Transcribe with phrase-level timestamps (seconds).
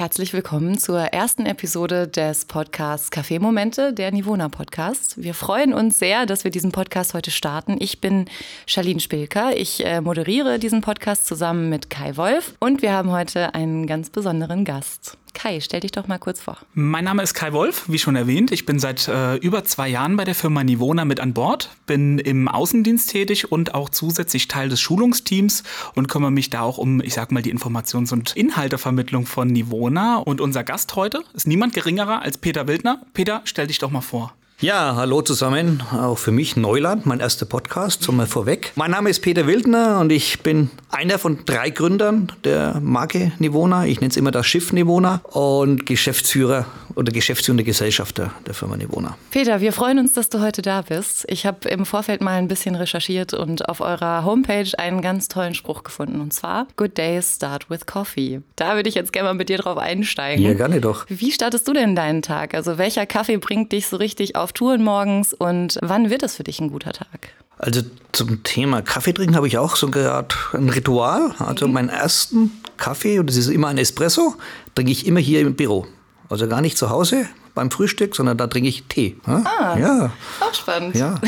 [0.00, 5.22] Herzlich willkommen zur ersten Episode des Podcasts Kaffeemomente, der Nivona Podcast.
[5.22, 7.76] Wir freuen uns sehr, dass wir diesen Podcast heute starten.
[7.78, 8.24] Ich bin
[8.64, 9.54] Charlene Spilker.
[9.54, 14.08] Ich äh, moderiere diesen Podcast zusammen mit Kai Wolf und wir haben heute einen ganz
[14.08, 15.18] besonderen Gast.
[15.34, 16.58] Kai, stell dich doch mal kurz vor.
[16.74, 18.52] Mein Name ist Kai Wolf, wie schon erwähnt.
[18.52, 22.18] Ich bin seit äh, über zwei Jahren bei der Firma Nivona mit an Bord, bin
[22.18, 25.62] im Außendienst tätig und auch zusätzlich Teil des Schulungsteams
[25.94, 30.16] und kümmere mich da auch um, ich sag mal, die Informations- und Inhaltevermittlung von Nivona.
[30.18, 33.02] Und unser Gast heute ist niemand geringerer als Peter Wildner.
[33.12, 34.34] Peter, stell dich doch mal vor.
[34.62, 35.82] Ja, hallo zusammen.
[35.90, 38.72] Auch für mich Neuland, mein erster Podcast, so mal vorweg.
[38.74, 43.86] Mein Name ist Peter Wildner und ich bin einer von drei Gründern der Marke Nivona.
[43.86, 49.16] Ich nenne es immer das Schiff Nivona und Geschäftsführer oder geschäftsführende Gesellschafter der Firma Nivona.
[49.30, 51.24] Peter, wir freuen uns, dass du heute da bist.
[51.28, 55.54] Ich habe im Vorfeld mal ein bisschen recherchiert und auf eurer Homepage einen ganz tollen
[55.54, 58.42] Spruch gefunden und zwar Good Days Start with Coffee.
[58.56, 60.44] Da würde ich jetzt gerne mal mit dir drauf einsteigen.
[60.44, 61.06] Ja, gerne doch.
[61.08, 62.52] Wie startest du denn deinen Tag?
[62.52, 66.44] Also welcher Kaffee bringt dich so richtig auf Touren morgens und wann wird es für
[66.44, 67.30] dich ein guter Tag?
[67.58, 71.34] Also zum Thema Kaffee trinken habe ich auch so gerade ein Ritual.
[71.38, 71.74] Also mhm.
[71.74, 74.34] meinen ersten Kaffee, und das ist immer ein Espresso,
[74.74, 75.86] trinke ich immer hier im Büro.
[76.28, 79.16] Also gar nicht zu Hause beim Frühstück, sondern da trinke ich Tee.
[79.24, 80.12] Ah, ja.
[80.40, 80.96] auch spannend.
[80.96, 81.20] Ja.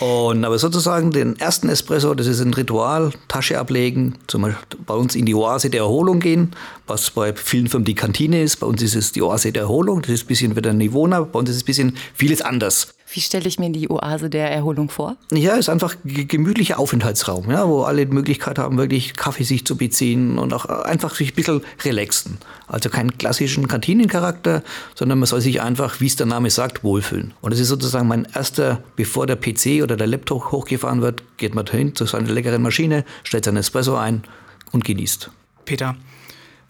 [0.00, 4.94] Und aber sozusagen den ersten Espresso, das ist ein Ritual, Tasche ablegen, zum Beispiel bei
[4.94, 6.52] uns in die Oase der Erholung gehen,
[6.86, 8.56] was bei vielen Firmen die Kantine ist.
[8.56, 11.38] Bei uns ist es die Oase der Erholung, das ist ein bisschen wieder Nivona, bei
[11.38, 12.88] uns ist es ein bisschen vieles anders.
[13.10, 15.16] Wie stelle ich mir die Oase der Erholung vor?
[15.32, 19.76] Ja, ist einfach gemütlicher Aufenthaltsraum, ja, wo alle die Möglichkeit haben, wirklich Kaffee sich zu
[19.76, 22.36] beziehen und auch einfach sich ein bisschen relaxen.
[22.66, 24.62] Also keinen klassischen Kantinencharakter,
[24.94, 27.32] sondern man soll sich einfach, wie es der Name sagt, wohlfühlen.
[27.40, 31.54] Und das ist sozusagen mein erster, bevor der PC oder der Laptop hochgefahren wird, geht
[31.54, 34.22] man hin zu seiner leckeren Maschine, stellt seinen Espresso ein
[34.72, 35.30] und genießt.
[35.64, 35.96] Peter,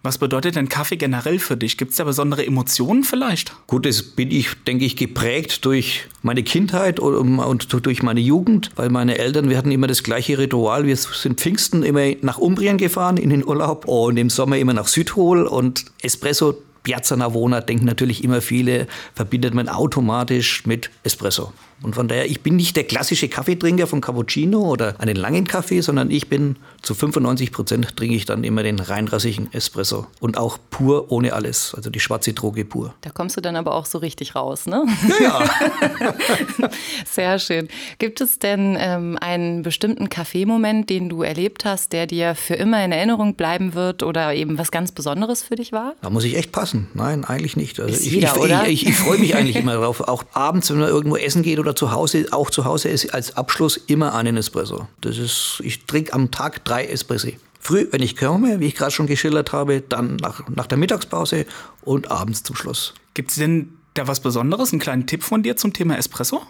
[0.03, 1.77] was bedeutet denn Kaffee generell für dich?
[1.77, 3.53] Gibt es da besondere Emotionen vielleicht?
[3.67, 8.91] Gut, das bin ich, denke ich, geprägt durch meine Kindheit und, durch meine Jugend, weil
[8.91, 10.87] meine Eltern, wir hatten immer das gleiche Ritual.
[10.87, 14.87] Wir sind Pfingsten immer nach Umbrien gefahren in den Urlaub und im Sommer immer nach
[14.87, 16.55] Südhol und Espresso
[16.89, 21.53] Piazza Navona denken natürlich immer viele, verbindet man automatisch mit Espresso.
[21.83, 25.81] Und von daher, ich bin nicht der klassische Kaffeetrinker von Cappuccino oder einen langen Kaffee,
[25.81, 30.07] sondern ich bin zu 95 Prozent trinke ich dann immer den reinrassigen Espresso.
[30.21, 31.75] Und auch pur, ohne alles.
[31.75, 32.95] Also die schwarze Droge pur.
[33.03, 34.85] Da kommst du dann aber auch so richtig raus, ne?
[35.21, 35.45] Ja.
[37.11, 37.69] Sehr schön.
[37.99, 42.85] Gibt es denn ähm, einen bestimmten Kaffeemoment, den du erlebt hast, der dir für immer
[42.85, 45.95] in Erinnerung bleiben wird oder eben was ganz Besonderes für dich war?
[46.03, 46.89] Da muss ich echt passen.
[46.95, 47.81] Nein, eigentlich nicht.
[47.81, 50.01] Also ich, jeder, ich, ich, ich, ich freue mich eigentlich immer darauf.
[50.01, 53.13] Auch abends, wenn man irgendwo essen geht oder oder zu Hause, auch zu Hause ist
[53.13, 54.89] als Abschluss immer einen Espresso.
[55.03, 57.39] Das ist, ich trinke am Tag drei Espressi.
[57.61, 61.45] Früh, wenn ich komme, wie ich gerade schon geschildert habe, dann nach, nach der Mittagspause
[61.83, 62.95] und abends zum Schluss.
[63.13, 66.41] Gibt es denn da was Besonderes, einen kleinen Tipp von dir zum Thema Espresso?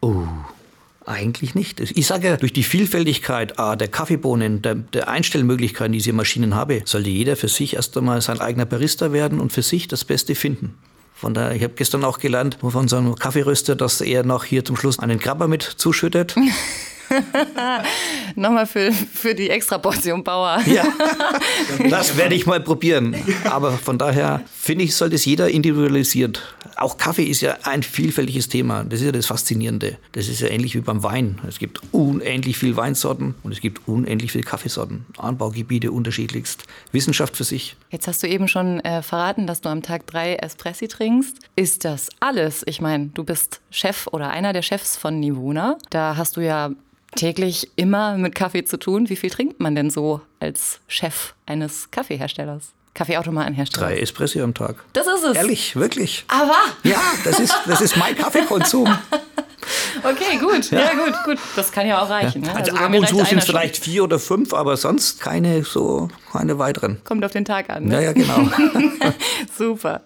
[0.00, 0.26] Oh,
[1.04, 1.80] eigentlich nicht.
[1.80, 6.54] Ich sage ja, durch die Vielfältigkeit ah, der Kaffeebohnen, der, der Einstellmöglichkeiten, die diese Maschinen
[6.54, 10.04] haben, sollte jeder für sich erst einmal sein eigener Barista werden und für sich das
[10.04, 10.74] Beste finden.
[11.18, 14.64] Von daher, ich habe gestern auch gelernt von so einem Kaffeeröster, dass er noch hier
[14.64, 16.36] zum Schluss einen Krabber mit zuschüttet.
[18.34, 20.60] Nochmal für, für die extra Portion Bauer.
[20.66, 20.84] ja,
[21.90, 23.16] das werde ich mal probieren.
[23.44, 26.54] Aber von daher finde ich, sollte es jeder individualisiert.
[26.76, 28.84] Auch Kaffee ist ja ein vielfältiges Thema.
[28.84, 29.98] Das ist ja das Faszinierende.
[30.12, 31.38] Das ist ja ähnlich wie beim Wein.
[31.48, 35.06] Es gibt unendlich viel Weinsorten und es gibt unendlich viel Kaffeesorten.
[35.16, 36.64] Anbaugebiete unterschiedlichst.
[36.92, 37.76] Wissenschaft für sich.
[37.90, 41.38] Jetzt hast du eben schon äh, verraten, dass du am Tag drei Espressi trinkst.
[41.56, 42.62] Ist das alles?
[42.66, 45.78] Ich meine, du bist Chef oder einer der Chefs von Nivona.
[45.90, 46.70] Da hast du ja
[47.14, 49.08] täglich immer mit Kaffee zu tun.
[49.08, 52.72] Wie viel trinkt man denn so als Chef eines Kaffeeherstellers?
[52.94, 53.88] Kaffeeautomatenhersteller.
[53.88, 54.76] Drei Espressi am Tag.
[54.92, 55.36] Das ist es.
[55.36, 56.24] Ehrlich, wirklich.
[56.28, 56.56] Aber.
[56.82, 58.88] Ja, das ist, das ist mein Kaffeekonsum.
[60.02, 60.70] Okay, gut.
[60.70, 60.80] Ja.
[60.80, 61.38] ja, gut, gut.
[61.56, 62.42] Das kann ja auch reichen.
[62.42, 62.52] Ja.
[62.52, 62.56] Ne?
[62.56, 66.08] Also, also ab und zu sind es vielleicht vier oder fünf, aber sonst keine so
[66.32, 67.02] keine weiteren.
[67.04, 67.84] Kommt auf den Tag an.
[67.84, 67.94] Ne?
[67.94, 68.48] Ja, ja, genau.
[69.58, 70.02] Super.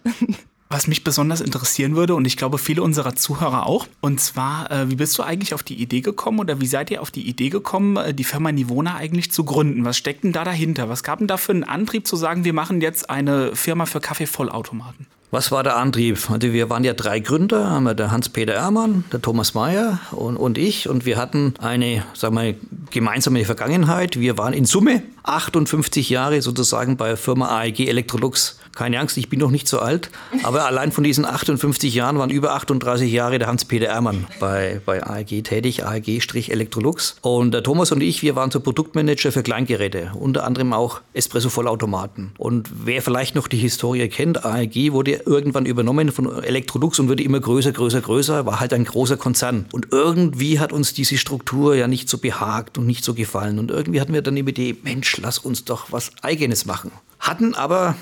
[0.73, 4.89] Was mich besonders interessieren würde, und ich glaube viele unserer Zuhörer auch, und zwar, äh,
[4.89, 7.51] wie bist du eigentlich auf die Idee gekommen oder wie seid ihr auf die Idee
[7.51, 9.85] gekommen, äh, die Firma Nivona eigentlich zu gründen?
[9.85, 10.89] Was steckt denn da dahinter?
[10.89, 14.01] Was gab denn da für einen Antrieb zu sagen, wir machen jetzt eine Firma für
[14.01, 15.07] Kaffeevollautomaten?
[15.31, 16.31] Was war der Antrieb?
[16.31, 20.57] Also wir waren ja drei Gründer, haben der Hans-Peter Ermann, der Thomas Mayer und, und
[20.57, 20.89] ich.
[20.89, 22.55] Und wir hatten eine, sagen wir,
[22.91, 24.19] gemeinsame Vergangenheit.
[24.19, 29.39] Wir waren in Summe 58 Jahre sozusagen bei Firma AEG Electrolux Keine Angst, ich bin
[29.39, 30.11] noch nicht so alt.
[30.43, 35.07] Aber allein von diesen 58 Jahren waren über 38 Jahre der Hans-Peter Ermann bei, bei
[35.07, 37.17] AEG tätig, AEG-Electrolux.
[37.21, 42.33] Und der Thomas und ich, wir waren so Produktmanager für Kleingeräte, unter anderem auch Espresso-Vollautomaten.
[42.39, 47.23] Und wer vielleicht noch die Historie kennt, AEG wurde irgendwann übernommen von Electrolux und wurde
[47.23, 49.67] immer größer, größer, größer, war halt ein großer Konzern.
[49.73, 53.59] Und irgendwie hat uns diese Struktur ja nicht so behagt und nicht so gefallen.
[53.59, 56.91] Und irgendwie hatten wir dann die Idee, Mensch, lass uns doch was Eigenes machen.
[57.19, 57.97] Hatten aber,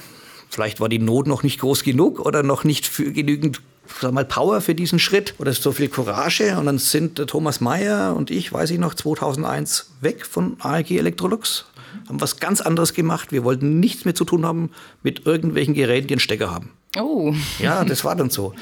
[0.50, 3.62] vielleicht war die Not noch nicht groß genug oder noch nicht für genügend
[4.00, 6.56] sag mal, Power für diesen Schritt oder so viel Courage.
[6.58, 11.66] Und dann sind Thomas Mayer und ich, weiß ich noch, 2001 weg von ALG Electrolux,
[12.08, 13.32] haben was ganz anderes gemacht.
[13.32, 14.70] Wir wollten nichts mehr zu tun haben
[15.02, 16.70] mit irgendwelchen Geräten, die einen Stecker haben.
[16.98, 17.34] Oh.
[17.58, 18.54] Ja, das war dann so.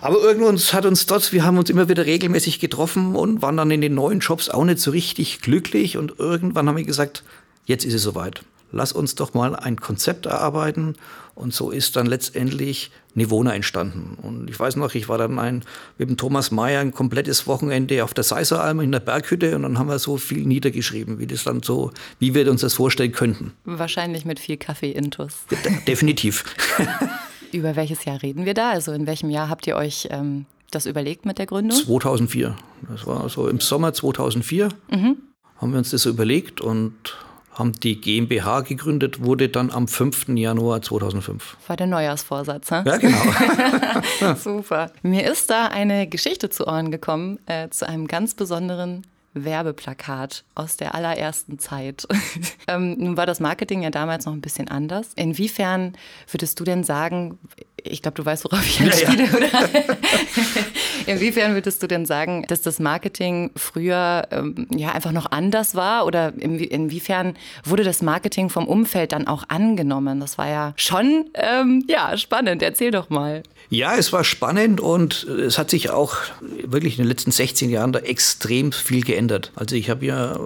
[0.00, 3.70] Aber irgendwann hat uns trotz, wir haben uns immer wieder regelmäßig getroffen und waren dann
[3.70, 5.96] in den neuen Jobs auch nicht so richtig glücklich.
[5.96, 7.22] Und irgendwann haben wir gesagt,
[7.66, 8.42] jetzt ist es soweit.
[8.72, 10.96] Lass uns doch mal ein Konzept erarbeiten.
[11.34, 14.18] Und so ist dann letztendlich Nivona entstanden.
[14.22, 15.64] Und ich weiß noch, ich war dann ein,
[15.98, 19.78] mit dem Thomas Mayer ein komplettes Wochenende auf der Seiseralm in der Berghütte und dann
[19.78, 23.52] haben wir so viel niedergeschrieben, wie das dann so, wie wir uns das vorstellen könnten.
[23.64, 25.46] Wahrscheinlich mit viel Kaffee-Intus.
[25.86, 26.44] Definitiv.
[27.52, 28.70] Über welches Jahr reden wir da?
[28.70, 31.78] Also in welchem Jahr habt ihr euch ähm, das überlegt mit der Gründung?
[31.78, 32.56] 2004.
[32.90, 35.16] Das war so im Sommer 2004 mhm.
[35.56, 36.94] haben wir uns das überlegt und
[37.52, 40.28] haben die GmbH gegründet, wurde dann am 5.
[40.28, 41.56] Januar 2005.
[41.66, 42.84] War der Neujahrsvorsatz, ne?
[42.86, 44.34] Ja, genau.
[44.36, 44.90] Super.
[45.02, 49.02] Mir ist da eine Geschichte zu Ohren gekommen, äh, zu einem ganz besonderen
[49.34, 52.06] Werbeplakat aus der allerersten Zeit.
[52.68, 55.12] ähm, nun war das Marketing ja damals noch ein bisschen anders.
[55.16, 55.94] Inwiefern
[56.30, 57.38] würdest du denn sagen,
[57.84, 59.36] ich glaube, du weißt, worauf ich anspiele, ja, ja.
[59.36, 59.68] oder?
[61.06, 66.06] Inwiefern würdest du denn sagen, dass das Marketing früher ähm, ja einfach noch anders war?
[66.06, 67.34] Oder inwie inwiefern
[67.64, 70.20] wurde das Marketing vom Umfeld dann auch angenommen?
[70.20, 72.62] Das war ja schon ähm, ja, spannend.
[72.62, 73.42] Erzähl doch mal.
[73.68, 76.16] Ja, es war spannend und es hat sich auch
[76.62, 79.50] wirklich in den letzten 16 Jahren da extrem viel geändert.
[79.56, 80.38] Also ich habe ja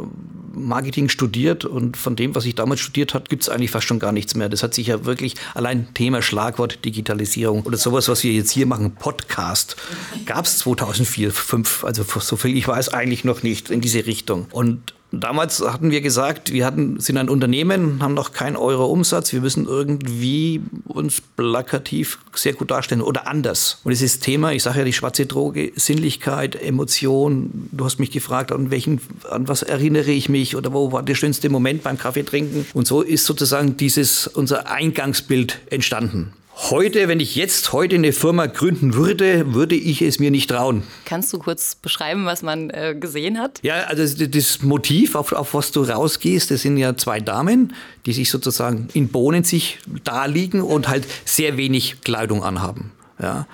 [0.56, 3.98] Marketing studiert und von dem, was ich damals studiert habe, gibt es eigentlich fast schon
[3.98, 4.48] gar nichts mehr.
[4.48, 7.25] Das hat sich ja wirklich allein Thema Schlagwort Digitalisierung
[7.64, 9.76] oder sowas, was wir jetzt hier machen, Podcast,
[10.24, 14.46] gab es 2004, 2005, also so viel ich weiß eigentlich noch nicht in diese Richtung.
[14.50, 19.32] Und Damals hatten wir gesagt, wir hatten, sind ein Unternehmen, haben noch keinen Euro Umsatz,
[19.32, 23.80] wir müssen irgendwie uns plakativ sehr gut darstellen oder anders.
[23.84, 28.50] Und dieses Thema, ich sage ja die schwarze Droge, Sinnlichkeit, Emotion, du hast mich gefragt,
[28.50, 29.00] an welchen,
[29.30, 32.66] an was erinnere ich mich oder wo war der schönste Moment beim Kaffee trinken.
[32.74, 36.32] Und so ist sozusagen dieses, unser Eingangsbild entstanden.
[36.58, 40.84] Heute, wenn ich jetzt heute eine Firma gründen würde, würde ich es mir nicht trauen.
[41.04, 43.60] Kannst du kurz beschreiben, was man äh, gesehen hat?
[43.62, 47.74] Ja, also das Motiv, auf, auf was du rausgehst, das sind ja zwei Damen,
[48.06, 52.90] die sich sozusagen in Bohnen sich da liegen und halt sehr wenig Kleidung anhaben.
[53.20, 53.46] Ja.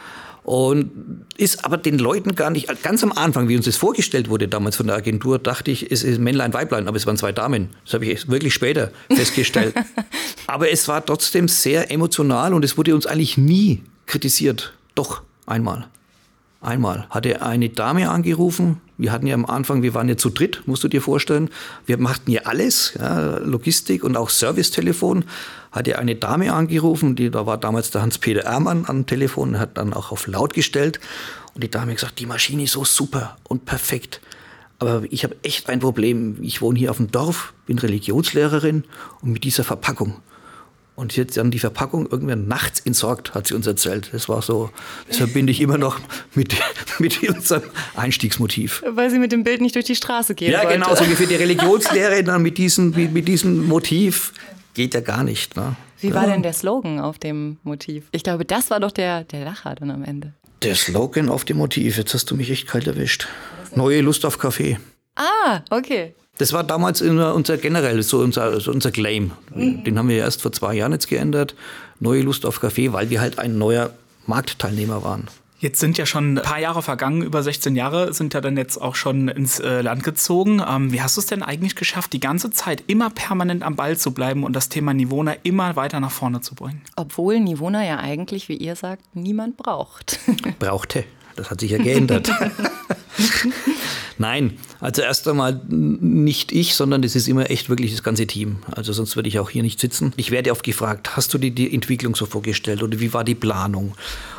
[0.44, 4.48] Und ist aber den Leuten gar nicht, ganz am Anfang, wie uns das vorgestellt wurde
[4.48, 7.70] damals von der Agentur, dachte ich, es ist Männlein, Weiblein, aber es waren zwei Damen.
[7.84, 9.74] Das habe ich wirklich später festgestellt.
[10.48, 14.72] aber es war trotzdem sehr emotional und es wurde uns eigentlich nie kritisiert.
[14.96, 15.86] Doch, einmal.
[16.60, 18.80] Einmal hatte eine Dame angerufen.
[19.02, 21.50] Wir hatten ja am Anfang, wir waren ja zu dritt, musst du dir vorstellen.
[21.86, 25.24] Wir machten ja alles, ja, Logistik und auch Servicetelefon.
[25.72, 29.92] Hatte eine Dame angerufen, die, da war damals der Hans-Peter Ermann am Telefon, hat dann
[29.92, 31.00] auch auf laut gestellt.
[31.52, 34.20] Und die Dame hat gesagt, die Maschine ist so super und perfekt.
[34.78, 36.36] Aber ich habe echt ein Problem.
[36.40, 38.84] Ich wohne hier auf dem Dorf, bin Religionslehrerin
[39.20, 40.22] und mit dieser Verpackung.
[41.02, 44.10] Und sie hat dann die Verpackung irgendwann nachts entsorgt, hat sie uns erzählt.
[44.12, 44.70] Das war so,
[45.08, 45.98] das verbinde ich immer noch
[46.36, 46.54] mit,
[47.00, 47.64] mit unserem
[47.96, 48.84] Einstiegsmotiv.
[48.88, 50.74] Weil sie mit dem Bild nicht durch die Straße gehen Ja, wollte.
[50.74, 54.32] genau, so ungefähr die Religionslehre dann mit diesem, mit diesem Motiv
[54.74, 55.56] geht ja gar nicht.
[55.56, 55.74] Ne?
[55.98, 58.04] Wie war denn der Slogan auf dem Motiv?
[58.12, 60.34] Ich glaube, das war doch der, der Lacher dann am Ende.
[60.62, 63.26] Der Slogan auf dem Motiv, jetzt hast du mich echt kalt erwischt.
[63.74, 64.78] Neue Lust auf Kaffee.
[65.16, 66.14] Ah, okay.
[66.42, 69.30] Das war damals unser generell so unser, so unser Claim.
[69.54, 69.84] Mhm.
[69.84, 71.54] Den haben wir erst vor zwei Jahren jetzt geändert.
[72.00, 73.90] Neue Lust auf Kaffee, weil wir halt ein neuer
[74.26, 75.28] Marktteilnehmer waren.
[75.60, 78.76] Jetzt sind ja schon ein paar Jahre vergangen, über 16 Jahre sind ja dann jetzt
[78.76, 80.60] auch schon ins äh, Land gezogen.
[80.68, 83.96] Ähm, wie hast du es denn eigentlich geschafft, die ganze Zeit immer permanent am Ball
[83.96, 86.82] zu bleiben und das Thema Nivona immer weiter nach vorne zu bringen?
[86.96, 90.18] Obwohl Nivona ja eigentlich, wie ihr sagt, niemand braucht.
[90.58, 91.04] Brauchte.
[91.36, 92.32] Das hat sich ja geändert.
[94.18, 98.58] Nein, also erst einmal nicht ich, sondern es ist immer echt wirklich das ganze Team.
[98.70, 100.12] Also sonst würde ich auch hier nicht sitzen.
[100.16, 103.34] Ich werde oft gefragt, hast du dir die Entwicklung so vorgestellt oder wie war die
[103.34, 103.94] Planung?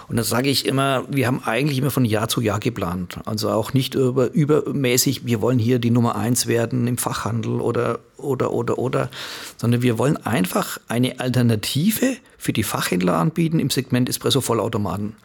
[0.08, 3.20] Und da sage ich immer, wir haben eigentlich immer von Jahr zu Jahr geplant.
[3.26, 8.00] Also auch nicht über, übermäßig, wir wollen hier die Nummer eins werden im Fachhandel oder,
[8.18, 9.10] oder, oder, oder,
[9.58, 15.16] sondern wir wollen einfach eine Alternative für die Fachhändler anbieten im Segment Espresso-Vollautomaten.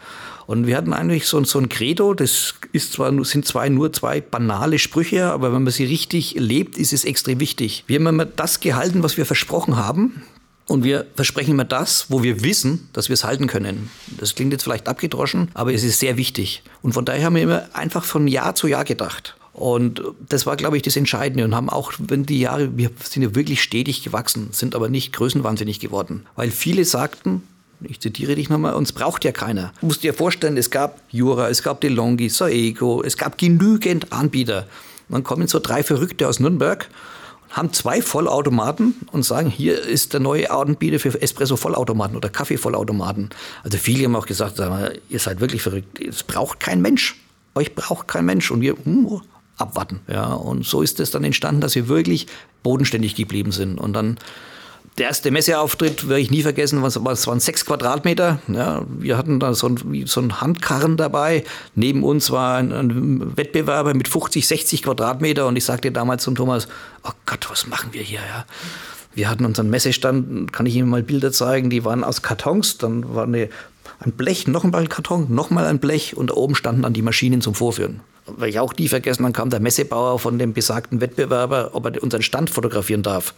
[0.48, 4.22] Und wir hatten eigentlich so, so ein Credo, das ist zwar, sind zwei, nur zwei
[4.22, 7.84] banale Sprüche, aber wenn man sie richtig lebt, ist es extrem wichtig.
[7.86, 10.22] Wir haben immer das gehalten, was wir versprochen haben.
[10.66, 13.90] Und wir versprechen immer das, wo wir wissen, dass wir es halten können.
[14.18, 16.62] Das klingt jetzt vielleicht abgedroschen, aber es ist sehr wichtig.
[16.80, 19.36] Und von daher haben wir immer einfach von Jahr zu Jahr gedacht.
[19.52, 20.00] Und
[20.30, 21.44] das war, glaube ich, das Entscheidende.
[21.44, 25.12] Und haben auch, wenn die Jahre, wir sind ja wirklich stetig gewachsen, sind aber nicht
[25.12, 26.24] größenwahnsinnig geworden.
[26.36, 27.42] Weil viele sagten,
[27.82, 29.72] ich zitiere dich nochmal, uns braucht ja keiner.
[29.80, 34.66] Du musst dir vorstellen, es gab Jura, es gab DeLonghi, Saego, es gab genügend Anbieter.
[35.08, 36.88] Und dann kommen so drei Verrückte aus Nürnberg
[37.50, 43.30] haben zwei Vollautomaten und sagen, hier ist der neue Anbieter für Espresso-Vollautomaten oder Kaffee-Vollautomaten.
[43.64, 44.60] Also viele haben auch gesagt,
[45.08, 46.00] ihr seid wirklich verrückt.
[46.00, 47.16] Es braucht kein Mensch.
[47.54, 48.50] Euch braucht kein Mensch.
[48.50, 49.22] Und wir hm,
[49.56, 50.00] abwarten.
[50.08, 52.26] Ja, und so ist es dann entstanden, dass wir wirklich
[52.62, 53.78] bodenständig geblieben sind.
[53.78, 54.18] Und dann
[54.98, 58.40] der erste Messeauftritt werde ich nie vergessen, was, was waren sechs Quadratmeter.
[58.48, 61.44] Ja, wir hatten da so ein, so Handkarren dabei.
[61.74, 66.34] Neben uns war ein, ein, Wettbewerber mit 50, 60 Quadratmeter und ich sagte damals zum
[66.34, 66.68] Thomas,
[67.04, 68.20] oh Gott, was machen wir hier?
[68.20, 68.44] Ja?
[69.14, 73.14] Wir hatten unseren Messestand, kann ich Ihnen mal Bilder zeigen, die waren aus Kartons, dann
[73.14, 73.48] war eine,
[74.00, 77.02] ein Blech, noch ein Karton, noch mal ein Blech und da oben standen dann die
[77.02, 78.00] Maschinen zum Vorführen
[78.36, 82.02] weil ich auch nie vergessen, dann kam der Messebauer von dem besagten Wettbewerber, ob er
[82.02, 83.34] unseren Stand fotografieren darf.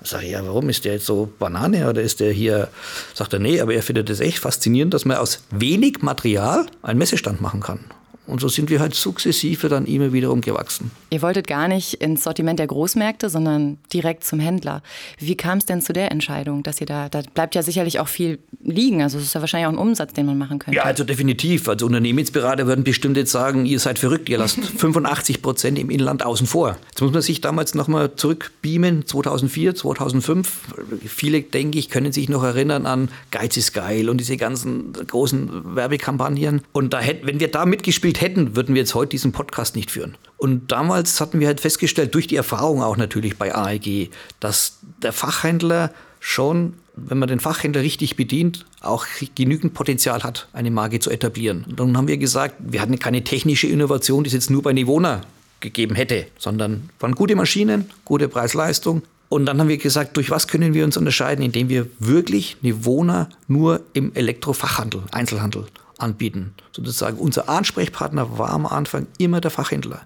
[0.00, 2.68] Da sage ich, ja, warum ist der jetzt so Banane oder ist der hier?
[3.14, 6.98] Sagt er, nee, aber er findet es echt faszinierend, dass man aus wenig Material einen
[6.98, 7.80] Messestand machen kann.
[8.26, 10.90] Und so sind wir halt sukzessive dann immer wiederum gewachsen.
[11.10, 14.82] Ihr wolltet gar nicht ins Sortiment der Großmärkte, sondern direkt zum Händler.
[15.18, 18.08] Wie kam es denn zu der Entscheidung, dass ihr da, da bleibt ja sicherlich auch
[18.08, 19.02] viel liegen.
[19.02, 20.76] Also es ist ja wahrscheinlich auch ein Umsatz, den man machen könnte.
[20.76, 21.68] Ja, also definitiv.
[21.68, 26.24] Also Unternehmensberater würden bestimmt jetzt sagen, ihr seid verrückt, ihr lasst 85 Prozent im Inland
[26.24, 26.76] außen vor.
[26.90, 30.60] Jetzt muss man sich damals nochmal zurückbeamen, 2004, 2005.
[31.06, 35.76] Viele, denke ich, können sich noch erinnern an Geiz ist geil und diese ganzen großen
[35.76, 36.62] Werbekampagnen.
[36.72, 39.76] Und da hätten, wenn wir da mitgespielt gespielt hätten, würden wir jetzt heute diesen Podcast
[39.76, 40.16] nicht führen.
[40.36, 45.12] Und damals hatten wir halt festgestellt, durch die Erfahrung auch natürlich bei AEG, dass der
[45.12, 45.90] Fachhändler
[46.20, 51.64] schon, wenn man den Fachhändler richtig bedient, auch genügend Potenzial hat, eine Marke zu etablieren.
[51.68, 54.72] Und dann haben wir gesagt, wir hatten keine technische Innovation, die es jetzt nur bei
[54.72, 55.22] Nivona
[55.60, 59.02] gegeben hätte, sondern waren gute Maschinen, gute Preis-Leistung.
[59.30, 63.28] Und dann haben wir gesagt, durch was können wir uns unterscheiden, indem wir wirklich Nivona
[63.48, 65.66] nur im Elektrofachhandel, Einzelhandel
[65.98, 66.54] anbieten.
[66.72, 70.02] Sozusagen unser Ansprechpartner war am Anfang immer der Fachhändler.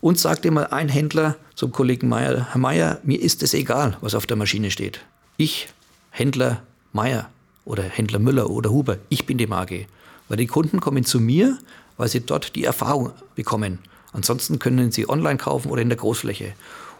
[0.00, 4.14] Uns sagte mal ein Händler zum Kollegen Meier, Herr Meier, mir ist es egal, was
[4.14, 5.00] auf der Maschine steht.
[5.36, 5.68] Ich,
[6.10, 7.28] Händler Meier
[7.64, 9.86] oder Händler Müller oder Huber, ich bin die Marke.
[10.28, 11.58] Weil die Kunden kommen zu mir,
[11.96, 13.80] weil sie dort die Erfahrung bekommen.
[14.12, 16.54] Ansonsten können sie online kaufen oder in der Großfläche.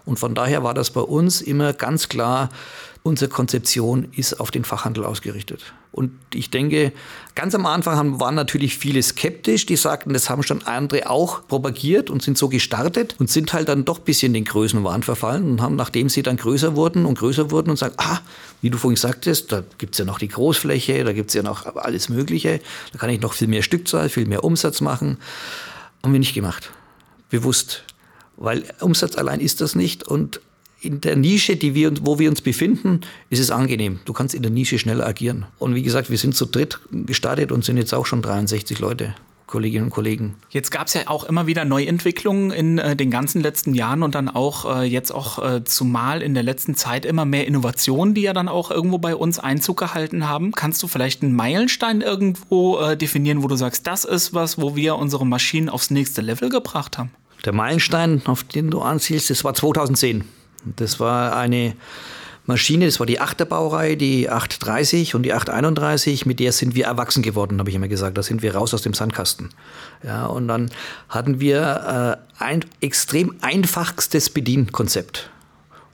[0.08, 2.48] Und von daher war das bei uns immer ganz klar,
[3.02, 5.74] unsere Konzeption ist auf den Fachhandel ausgerichtet.
[5.92, 6.92] Und ich denke,
[7.34, 12.08] ganz am Anfang waren natürlich viele skeptisch, die sagten, das haben schon andere auch propagiert
[12.08, 15.60] und sind so gestartet und sind halt dann doch ein bisschen den Größenwahn verfallen und
[15.60, 18.20] haben, nachdem sie dann größer wurden und größer wurden und sagen, ah,
[18.62, 21.42] wie du vorhin sagtest, da gibt es ja noch die Großfläche, da gibt es ja
[21.42, 22.60] noch alles Mögliche,
[22.92, 25.18] da kann ich noch viel mehr Stückzahl, viel mehr Umsatz machen.
[26.02, 26.70] Haben wir nicht gemacht.
[27.28, 27.84] Bewusst
[28.38, 30.40] weil Umsatz allein ist das nicht und
[30.80, 33.98] in der Nische, die wir, wo wir uns befinden, ist es angenehm.
[34.04, 35.46] Du kannst in der Nische schnell agieren.
[35.58, 39.14] Und wie gesagt, wir sind zu dritt gestartet und sind jetzt auch schon 63 Leute.
[39.48, 40.34] Kolleginnen und Kollegen.
[40.50, 44.14] Jetzt gab es ja auch immer wieder Neuentwicklungen in äh, den ganzen letzten Jahren und
[44.14, 48.20] dann auch äh, jetzt auch äh, zumal in der letzten Zeit immer mehr Innovationen, die
[48.20, 50.52] ja dann auch irgendwo bei uns Einzug gehalten haben.
[50.52, 54.76] Kannst du vielleicht einen Meilenstein irgendwo äh, definieren, wo du sagst, das ist was, wo
[54.76, 57.10] wir unsere Maschinen aufs nächste Level gebracht haben?
[57.44, 60.24] Der Meilenstein, auf den du anzielst, das war 2010.
[60.76, 61.74] Das war eine
[62.46, 67.22] Maschine, das war die Achterbaureihe, die 830 und die 831, mit der sind wir erwachsen
[67.22, 68.16] geworden, habe ich immer gesagt.
[68.16, 69.50] Da sind wir raus aus dem Sandkasten.
[70.02, 70.70] Ja, und dann
[71.10, 75.28] hatten wir äh, ein extrem einfachstes Bedienkonzept,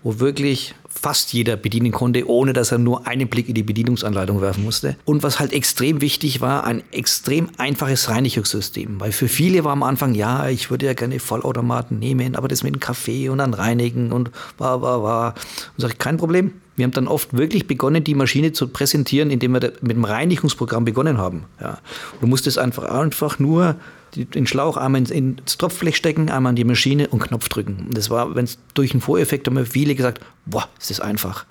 [0.05, 4.41] wo wirklich fast jeder bedienen konnte, ohne dass er nur einen Blick in die Bedienungsanleitung
[4.41, 4.97] werfen musste.
[5.05, 9.01] Und was halt extrem wichtig war, ein extrem einfaches Reinigungssystem.
[9.01, 12.63] Weil für viele war am Anfang, ja, ich würde ja gerne Vollautomaten nehmen, aber das
[12.63, 15.35] mit dem Kaffee und dann reinigen und war, war, war.
[15.77, 16.53] Und sage ich, kein Problem.
[16.77, 20.85] Wir haben dann oft wirklich begonnen, die Maschine zu präsentieren, indem wir mit dem Reinigungsprogramm
[20.85, 21.45] begonnen haben.
[21.61, 21.79] Ja.
[22.21, 23.77] Du musstest einfach, einfach nur
[24.17, 27.87] den Schlauch einmal ins Tropfblech stecken, einmal an die Maschine und Knopf drücken.
[27.87, 31.47] Und das war, wenn es durch einen Voreffekt haben viele gesagt, boah, ist das einfach.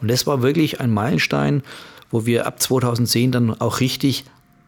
[0.00, 1.62] Und das war wirklich ein Meilenstein,
[2.10, 4.24] wo wir ab 2010 dann auch richtig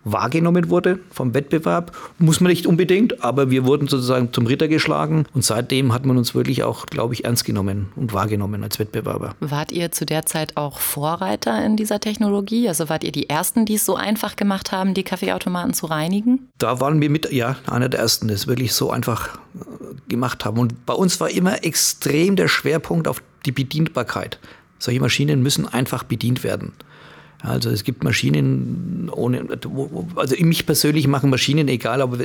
[0.07, 1.95] wahrgenommen wurde vom Wettbewerb.
[2.19, 6.17] Muss man nicht unbedingt, aber wir wurden sozusagen zum Ritter geschlagen und seitdem hat man
[6.17, 9.35] uns wirklich auch, glaube ich, ernst genommen und wahrgenommen als Wettbewerber.
[9.41, 12.69] Wart ihr zu der Zeit auch Vorreiter in dieser Technologie?
[12.69, 16.49] Also wart ihr die Ersten, die es so einfach gemacht haben, die Kaffeeautomaten zu reinigen?
[16.59, 20.45] Da waren wir mit, ja, einer der Ersten, die es wirklich so einfach äh, gemacht
[20.45, 20.59] haben.
[20.59, 24.39] Und bei uns war immer extrem der Schwerpunkt auf die Bedienbarkeit.
[24.79, 26.73] Solche Maschinen müssen einfach bedient werden.
[27.47, 29.47] Also es gibt Maschinen ohne,
[30.17, 32.21] also mich persönlich machen Maschinen, egal ob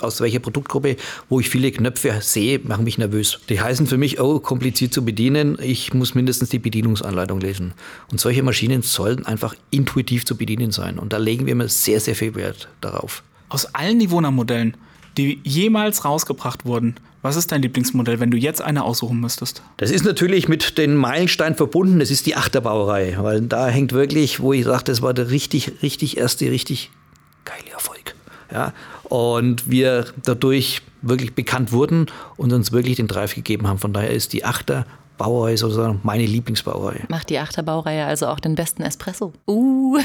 [0.00, 0.96] aus welcher Produktgruppe,
[1.28, 3.38] wo ich viele Knöpfe sehe, machen mich nervös.
[3.50, 7.74] Die heißen für mich, oh, kompliziert zu bedienen, ich muss mindestens die Bedienungsanleitung lesen.
[8.10, 10.98] Und solche Maschinen sollten einfach intuitiv zu bedienen sein.
[10.98, 13.22] Und da legen wir immer sehr, sehr viel Wert darauf.
[13.50, 14.76] Aus allen Nivona-Modellen,
[15.16, 19.62] die jemals rausgebracht wurden, was ist dein Lieblingsmodell, wenn du jetzt eine aussuchen müsstest?
[19.76, 22.00] Das ist natürlich mit den Meilenstein verbunden.
[22.00, 25.82] Das ist die Achterbauerei, weil da hängt wirklich, wo ich sage, das war der richtig,
[25.82, 26.90] richtig erste, richtig
[27.44, 28.14] geile Erfolg.
[28.50, 28.72] Ja,
[29.04, 33.78] und wir dadurch wirklich bekannt wurden und uns wirklich den Drive gegeben haben.
[33.78, 34.84] Von daher ist die Achter
[35.18, 37.04] Bauerei sozusagen meine Lieblingsbauerei.
[37.08, 39.32] Macht die Achterbauerei also auch den besten Espresso?
[39.46, 39.98] Uh.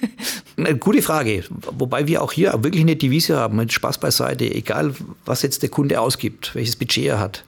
[0.56, 1.44] Eine gute Frage.
[1.48, 4.92] Wobei wir auch hier wirklich eine Devise haben, mit Spaß beiseite, egal
[5.24, 7.44] was jetzt der Kunde ausgibt, welches Budget er hat.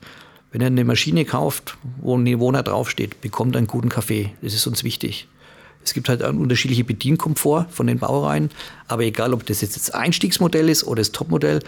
[0.51, 4.31] Wenn er eine Maschine kauft, wo ein Bewohner draufsteht, bekommt er einen guten Kaffee.
[4.41, 5.27] Das ist uns wichtig.
[5.83, 8.49] Es gibt halt einen unterschiedlichen Bedienkomfort von den Baureihen,
[8.87, 11.59] aber egal, ob das jetzt das Einstiegsmodell ist oder das Topmodell,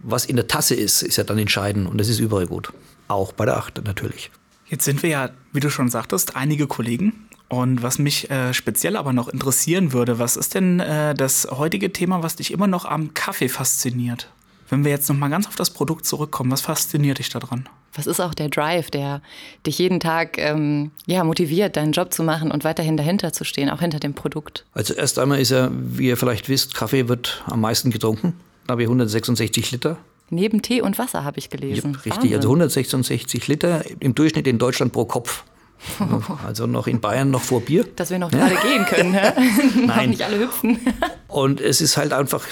[0.00, 2.72] was in der Tasse ist, ist ja dann entscheidend und das ist überall gut.
[3.08, 4.30] Auch bei der Achter natürlich.
[4.68, 7.28] Jetzt sind wir ja, wie du schon sagtest, einige Kollegen.
[7.48, 11.92] Und was mich äh, speziell aber noch interessieren würde, was ist denn äh, das heutige
[11.92, 14.28] Thema, was dich immer noch am Kaffee fasziniert?
[14.68, 17.68] Wenn wir jetzt noch mal ganz auf das Produkt zurückkommen, was fasziniert dich daran?
[17.94, 19.22] Was ist auch der Drive, der
[19.64, 23.70] dich jeden Tag ähm, ja, motiviert, deinen Job zu machen und weiterhin dahinter zu stehen,
[23.70, 24.66] auch hinter dem Produkt?
[24.74, 28.34] Also erst einmal ist er, wie ihr vielleicht wisst, Kaffee wird am meisten getrunken.
[28.66, 29.98] Da habe ich 166 Liter.
[30.30, 31.92] Neben Tee und Wasser habe ich gelesen.
[31.92, 32.34] Ja, richtig, Wahnsinn.
[32.34, 35.44] also 166 Liter im Durchschnitt in Deutschland pro Kopf.
[36.46, 37.84] Also noch in Bayern noch vor Bier.
[37.96, 38.48] Dass wir noch ja.
[38.48, 39.14] gerade gehen können.
[39.14, 39.34] Ja?
[39.86, 40.10] Nein.
[40.10, 40.78] nicht alle hüpfen.
[41.28, 42.44] Und es ist halt einfach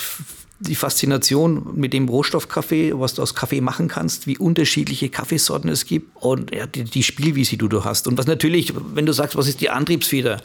[0.61, 5.85] die Faszination mit dem Rohstoffkaffee, was du aus Kaffee machen kannst, wie unterschiedliche Kaffeesorten es
[5.85, 8.07] gibt und ja, die, die Spielwiese, die du hast.
[8.07, 10.41] Und was natürlich, wenn du sagst, was ist die Antriebsfeder?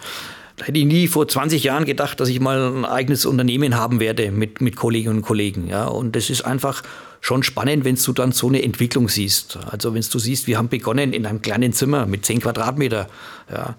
[0.62, 4.32] hätte ich nie vor 20 Jahren gedacht, dass ich mal ein eigenes Unternehmen haben werde
[4.32, 5.68] mit, mit Kolleginnen und Kollegen.
[5.68, 5.86] Ja.
[5.86, 6.84] Und das ist einfach
[7.22, 9.58] schon spannend, wenn du dann so eine Entwicklung siehst.
[9.70, 13.08] Also wenn du siehst, wir haben begonnen in einem kleinen Zimmer mit 10 Quadratmeter.
[13.52, 13.76] Ja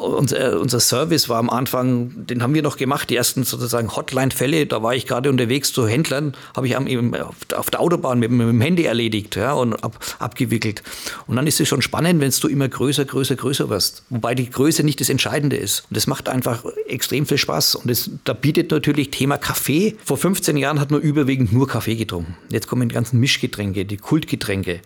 [0.00, 4.66] unser, unser Service war am Anfang, den haben wir noch gemacht, die ersten sozusagen Hotline-Fälle,
[4.66, 8.60] da war ich gerade unterwegs zu Händlern, habe ich auf der Autobahn mit, mit, dem
[8.60, 10.82] Handy erledigt ja, und ab, abgewickelt.
[11.26, 14.02] Und dann ist es schon spannend, wenn du immer größer, größer, größer wirst.
[14.08, 15.80] Wobei die Größe nicht das Entscheidende ist.
[15.90, 17.76] Und das macht einfach extrem viel Spaß.
[17.76, 19.96] Und das, da bietet natürlich Thema Kaffee.
[20.04, 22.36] Vor 15 Jahren hat man überwiegend nur Kaffee getrunken.
[22.50, 24.80] Jetzt kommen die ganzen Mischgetränke, die Kultgetränke.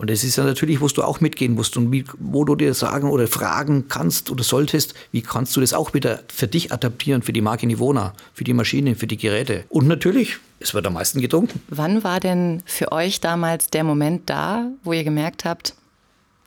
[0.00, 2.72] Und das ist ja natürlich, wo du auch mitgehen musst und wie, wo du dir
[2.72, 7.20] sagen oder fragen kannst oder solltest, wie kannst du das auch wieder für dich adaptieren,
[7.20, 9.64] für die Marke Nivona, für die Maschine, für die Geräte.
[9.68, 11.60] Und natürlich, es wird am meisten getrunken.
[11.68, 15.74] Wann war denn für euch damals der Moment da, wo ihr gemerkt habt,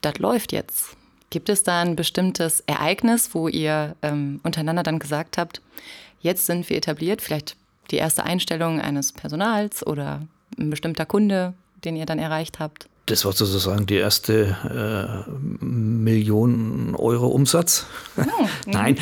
[0.02, 0.98] das läuft jetzt?
[1.30, 5.62] Gibt es da ein bestimmtes Ereignis, wo ihr ähm, untereinander dann gesagt habt,
[6.22, 7.56] jetzt sind wir etabliert, vielleicht
[7.92, 10.24] die erste Einstellung eines Personals oder
[10.58, 11.54] ein bestimmter Kunde,
[11.86, 12.88] den ihr dann erreicht habt?
[13.06, 17.86] Das war sozusagen die erste äh, Million Euro Umsatz.
[18.66, 18.98] Nein,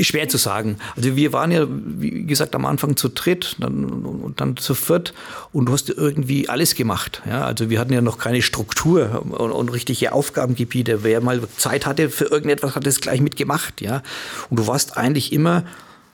[0.00, 0.78] ist schwer zu sagen.
[0.96, 5.14] Also wir waren ja, wie gesagt, am Anfang zu dritt dann, und dann zu viert
[5.52, 7.22] und du hast irgendwie alles gemacht.
[7.26, 11.04] Ja, also wir hatten ja noch keine Struktur und, und, richtige Aufgabengebiete.
[11.04, 13.80] Wer mal Zeit hatte für irgendetwas, hat es gleich mitgemacht.
[13.80, 14.02] Ja,
[14.48, 15.64] und du warst eigentlich immer,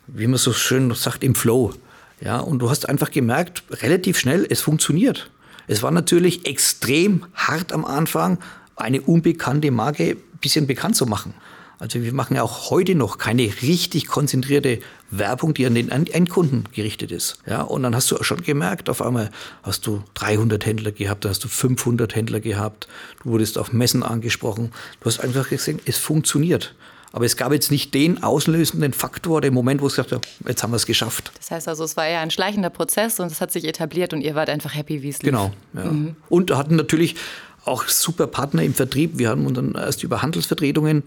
[0.07, 1.73] wie man so schön sagt, im Flow.
[2.21, 5.31] Ja, und du hast einfach gemerkt, relativ schnell, es funktioniert.
[5.67, 8.39] Es war natürlich extrem hart am Anfang,
[8.77, 11.35] eine unbekannte Marke ein bisschen bekannt zu machen.
[11.79, 16.65] Also wir machen ja auch heute noch keine richtig konzentrierte Werbung, die an den Endkunden
[16.73, 17.39] gerichtet ist.
[17.47, 19.31] Ja, und dann hast du schon gemerkt, auf einmal
[19.63, 22.89] hast du 300 Händler gehabt, dann hast du 500 Händler gehabt,
[23.23, 24.73] du wurdest auf Messen angesprochen.
[25.01, 26.75] Du hast einfach gesehen, es funktioniert.
[27.17, 30.63] Aber es gab jetzt nicht den auslösenden Faktor, den Moment, wo es gesagt hat, jetzt
[30.63, 31.33] haben wir es geschafft.
[31.39, 34.21] Das heißt also, es war eher ein schleichender Prozess und es hat sich etabliert und
[34.21, 35.31] ihr wart einfach happy, wie es lief.
[35.31, 35.51] Genau.
[35.73, 35.85] Ja.
[35.87, 36.17] Mhm.
[36.29, 37.17] Und hatten natürlich
[37.65, 39.13] auch super Partner im Vertrieb.
[39.15, 41.05] Wir haben uns dann erst über Handelsvertretungen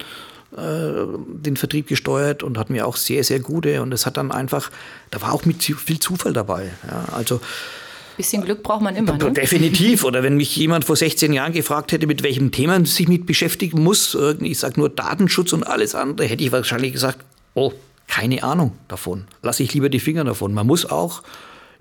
[0.57, 3.79] äh, den Vertrieb gesteuert und hatten wir auch sehr, sehr gute.
[3.83, 4.71] Und es hat dann einfach,
[5.11, 6.71] da war auch mit viel Zufall dabei.
[6.89, 7.39] Ja, also
[8.19, 9.17] Bisschen Glück braucht man immer.
[9.17, 9.31] Ne?
[9.31, 10.03] Definitiv.
[10.03, 13.81] Oder wenn mich jemand vor 16 Jahren gefragt hätte, mit welchem Thema sich mit beschäftigen
[13.81, 17.71] muss, ich sage nur Datenschutz und alles andere, hätte ich wahrscheinlich gesagt, oh,
[18.07, 19.23] keine Ahnung davon.
[19.41, 20.53] Lasse ich lieber die Finger davon.
[20.53, 21.23] Man muss auch,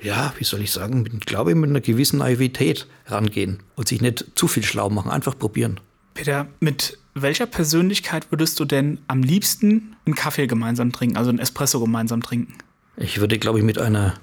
[0.01, 4.01] ja, wie soll ich sagen, mit, glaube ich, mit einer gewissen Naivität rangehen und sich
[4.01, 5.11] nicht zu viel schlau machen.
[5.11, 5.81] Einfach probieren.
[6.15, 11.41] Peter, mit welcher Persönlichkeit würdest du denn am liebsten einen Kaffee gemeinsam trinken, also einen
[11.41, 12.55] Espresso gemeinsam trinken?
[12.97, 14.15] Ich würde, glaube ich, mit einer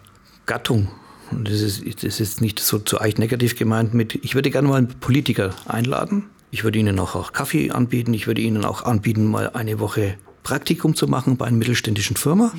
[0.46, 0.88] Gattung
[1.32, 4.68] und das ist, das ist nicht so zu euch negativ gemeint, mit, ich würde gerne
[4.68, 6.26] mal einen Politiker einladen.
[6.52, 8.14] Ich würde Ihnen auch, auch Kaffee anbieten.
[8.14, 12.54] Ich würde Ihnen auch anbieten, mal eine Woche Praktikum zu machen bei einer mittelständischen Firma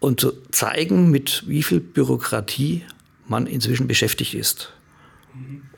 [0.00, 2.82] und zu zeigen, mit wie viel Bürokratie
[3.26, 4.72] man inzwischen beschäftigt ist.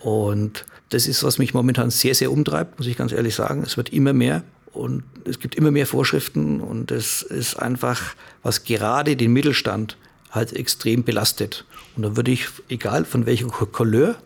[0.00, 3.62] Und das ist, was mich momentan sehr, sehr umtreibt, muss ich ganz ehrlich sagen.
[3.64, 8.64] Es wird immer mehr und es gibt immer mehr Vorschriften und es ist einfach, was
[8.64, 9.96] gerade den Mittelstand
[10.30, 11.64] halt extrem belastet.
[11.96, 14.16] Und da würde ich, egal von welcher Couleur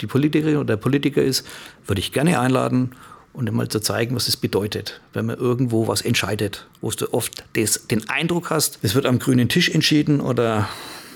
[0.00, 1.46] die Politikerin oder der Politiker ist,
[1.86, 2.92] würde ich gerne einladen
[3.32, 7.44] und mal zu zeigen, was es bedeutet, wenn man irgendwo was entscheidet, wo du oft
[7.54, 10.68] des, den Eindruck hast, es wird am grünen Tisch entschieden oder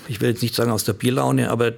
[0.07, 1.71] ich will jetzt nicht sagen aus der Bierlaune, aber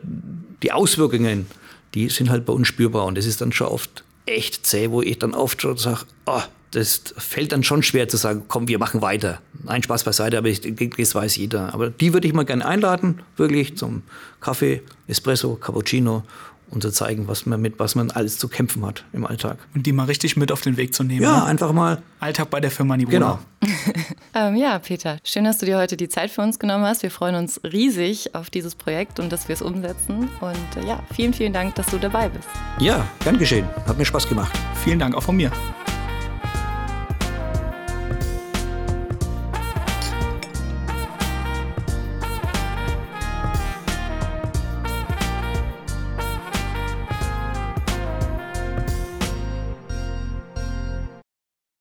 [0.63, 1.47] die Auswirkungen,
[1.93, 3.05] die sind halt bei uns spürbar.
[3.05, 6.41] Und das ist dann schon oft echt zäh, wo ich dann oft schon sage, oh,
[6.73, 9.41] das fällt dann schon schwer zu sagen, komm, wir machen weiter.
[9.63, 11.73] Nein, Spaß beiseite, aber ich das weiß jeder.
[11.73, 14.01] Aber die würde ich mal gerne einladen, wirklich zum
[14.41, 16.23] Kaffee, Espresso, Cappuccino
[16.71, 19.57] und zu zeigen, was man mit was man alles zu kämpfen hat im Alltag.
[19.75, 21.21] Und die mal richtig mit auf den Weg zu nehmen.
[21.21, 21.45] Ja, ne?
[21.45, 22.01] einfach mal.
[22.19, 23.39] Alltag bei der Firma Nibona.
[23.59, 23.73] Genau.
[24.33, 27.03] ähm, ja, Peter, schön, dass du dir heute die Zeit für uns genommen hast.
[27.03, 30.29] Wir freuen uns riesig auf dieses Projekt und dass wir es umsetzen.
[30.41, 32.47] Und äh, ja, vielen, vielen Dank, dass du dabei bist.
[32.79, 33.67] Ja, gern geschehen.
[33.85, 34.51] Hat mir Spaß gemacht.
[34.83, 35.51] Vielen Dank auch von mir.